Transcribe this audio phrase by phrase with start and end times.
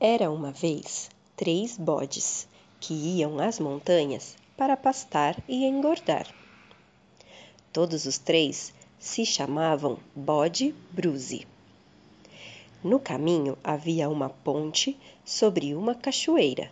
[0.00, 2.46] Era uma vez três bodes
[2.78, 6.32] que iam às montanhas para pastar e engordar.
[7.72, 11.48] Todos os três se chamavam Bode Bruze.
[12.80, 16.70] No caminho havia uma ponte sobre uma cachoeira,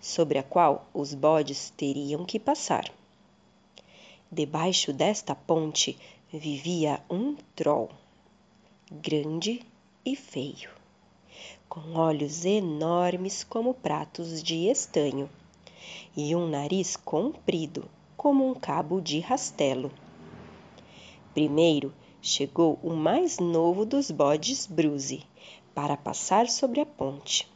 [0.00, 2.92] sobre a qual os bodes teriam que passar.
[4.32, 5.96] Debaixo desta ponte
[6.32, 7.90] vivia um troll,
[8.90, 9.64] grande
[10.04, 10.83] e feio
[11.68, 15.28] com olhos enormes como pratos de estanho
[16.16, 19.90] e um nariz comprido como um cabo de rastelo.
[21.32, 21.92] Primeiro
[22.22, 25.24] chegou o mais novo dos bodes Bruze
[25.74, 27.48] para passar sobre a ponte.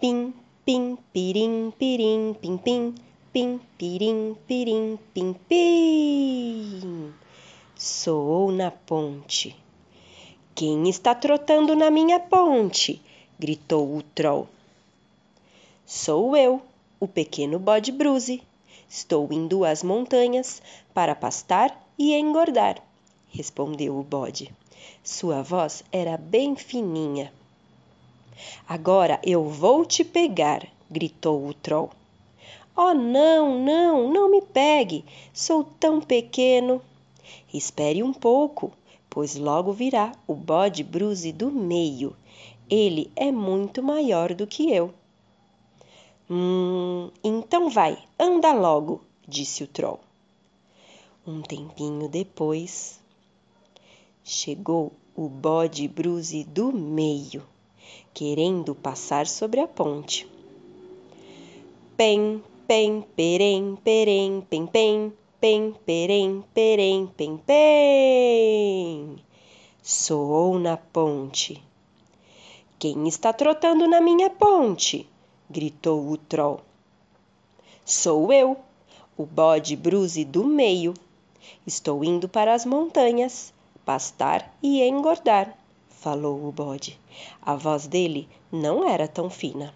[0.00, 0.32] Pim,
[0.64, 2.94] pim, pirim, pirim, pim, pim,
[3.32, 7.12] pim, pirim, pirim, pim, pim.
[7.74, 9.56] Soou na ponte.
[10.54, 13.00] Quem está trotando na minha ponte?
[13.38, 14.46] gritou o troll.
[15.86, 16.60] Sou eu,
[17.00, 18.42] o pequeno bode Bruze.
[18.88, 20.60] Estou indo às montanhas
[20.92, 22.82] para pastar e engordar,
[23.30, 24.54] respondeu o bode.
[25.02, 27.32] Sua voz era bem fininha.
[28.68, 31.90] Agora eu vou te pegar, gritou o troll.
[32.76, 36.82] Oh, não, não, não me pegue, sou tão pequeno.
[37.52, 38.72] Espere um pouco,
[39.12, 42.16] pois logo virá o bode Bruze do meio.
[42.68, 44.94] Ele é muito maior do que eu.
[46.30, 50.00] Hum, então vai, anda logo, disse o troll.
[51.26, 53.02] Um tempinho depois,
[54.24, 57.42] chegou o bode Bruze do meio,
[58.14, 60.26] querendo passar sobre a ponte.
[61.98, 65.12] Pem, pem, perem, perem, pem, pem,
[65.42, 69.16] pem, perem, perem, pem, pem.
[69.82, 71.60] Soou na ponte.
[72.78, 75.04] Quem está trotando na minha ponte?
[75.50, 76.60] gritou o troll.
[77.84, 78.56] Sou eu,
[79.16, 80.94] o bode Bruze do meio.
[81.66, 83.52] Estou indo para as montanhas,
[83.84, 86.96] pastar e engordar, falou o bode.
[87.44, 89.74] A voz dele não era tão fina.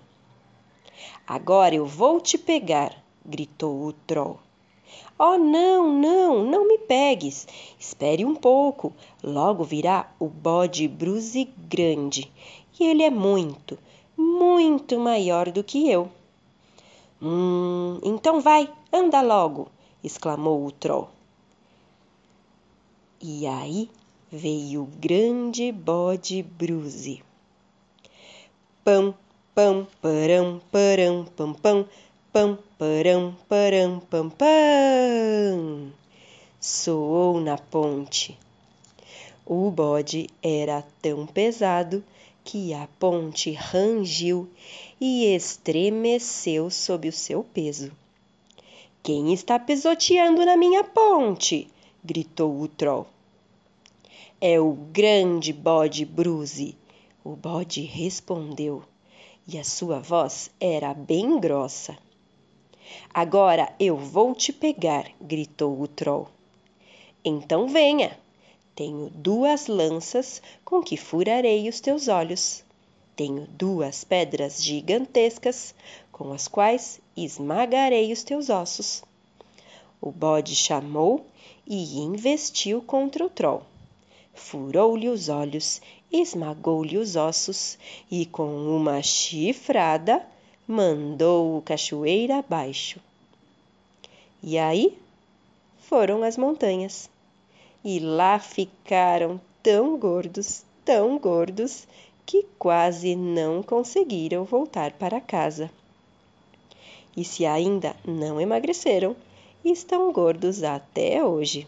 [1.26, 2.94] Agora eu vou te pegar,
[3.24, 4.45] gritou o troll.
[5.18, 7.46] Oh, não, não, não me pegues.
[7.78, 8.92] Espere um pouco.
[9.22, 12.30] Logo virá o bode Bruze grande.
[12.78, 13.78] E ele é muito,
[14.16, 16.10] muito maior do que eu.
[17.20, 19.68] Hum, então vai, anda logo,
[20.04, 21.08] exclamou o troll.
[23.22, 23.88] E aí
[24.30, 27.22] veio o grande bode Bruze.
[28.84, 29.14] Pam,
[29.54, 31.86] pam, param, param, pam, pam,
[32.36, 35.90] pam, param, param, pam, pam.
[36.60, 38.38] Soou na ponte.
[39.46, 42.04] O bode era tão pesado
[42.44, 44.46] que a ponte rangiu
[45.00, 47.90] e estremeceu sob o seu peso.
[49.02, 51.66] Quem está pisoteando na minha ponte?
[52.04, 53.06] gritou o troll.
[54.38, 56.76] É o grande bode Bruze,
[57.24, 58.82] o bode respondeu,
[59.48, 61.96] e a sua voz era bem grossa.
[63.12, 66.28] Agora eu vou te pegar, gritou o troll.
[67.24, 68.16] Então venha.
[68.74, 72.62] Tenho duas lanças com que furarei os teus olhos.
[73.16, 75.74] Tenho duas pedras gigantescas
[76.12, 79.02] com as quais esmagarei os teus ossos.
[80.00, 81.26] O bode chamou
[81.66, 83.62] e investiu contra o troll.
[84.34, 85.80] Furou-lhe os olhos,
[86.12, 87.78] esmagou-lhe os ossos
[88.10, 90.24] e, com uma chifrada,
[90.66, 93.00] mandou-o cachoeira abaixo.
[94.42, 94.98] E aí
[95.78, 97.08] foram às montanhas.
[97.84, 101.86] E lá ficaram tão gordos, tão gordos,
[102.24, 105.70] que quase não conseguiram voltar para casa.
[107.16, 109.14] E se ainda não emagreceram,
[109.64, 111.66] estão gordos até hoje.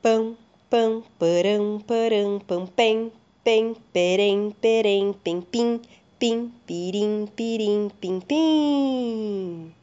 [0.00, 0.36] Pão,
[0.70, 3.12] pão, parão, parão, pam, pem,
[3.44, 5.80] pem, perem, perem, pem, pim,
[6.18, 9.74] pim, pirim, pirim, pim, pim.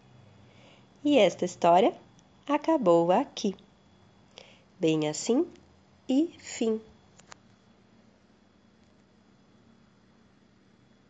[1.04, 1.94] E esta história
[2.48, 3.56] acabou aqui.
[4.80, 5.46] Bem assim
[6.10, 6.82] e fim.